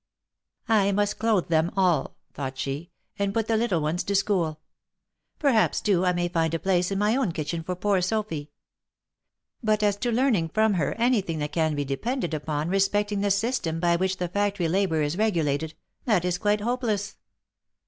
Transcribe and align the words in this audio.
"I 0.67 0.91
must 0.91 1.19
clothe 1.19 1.49
them 1.49 1.69
all," 1.77 2.17
thought 2.33 2.57
she," 2.57 2.89
and 3.19 3.35
put 3.35 3.47
the 3.47 3.55
little 3.55 3.81
ones 3.81 4.03
to 4.05 4.15
school. 4.15 4.59
Perhaps, 5.37 5.79
too, 5.79 6.07
I 6.07 6.11
may 6.11 6.27
find 6.27 6.55
a 6.55 6.59
place 6.59 6.89
in 6.89 6.97
my 6.97 7.15
own 7.15 7.31
kitchen 7.31 7.61
for 7.61 7.75
poor 7.75 8.01
Sophy. 8.01 8.49
But 9.61 9.83
as 9.83 9.97
to 9.97 10.11
learning 10.11 10.49
from 10.49 10.73
her 10.73 10.95
any 10.95 11.21
thing 11.21 11.37
that 11.37 11.51
can 11.53 11.75
be 11.75 11.85
depended 11.85 12.33
156 12.33 12.33
THE 12.33 12.33
LIFE 12.33 12.47
AND 12.47 12.55
ADVENTURES 12.55 12.57
upon 12.57 12.69
respecting 12.71 13.21
the 13.21 13.29
system 13.29 13.79
by 13.79 13.95
which 13.95 14.17
the 14.17 14.27
factory 14.27 14.67
labour 14.67 15.03
is 15.03 15.17
regulated, 15.19 15.75
that 16.05 16.25
is 16.25 16.39
quite 16.39 16.61
hopeless." 16.61 17.17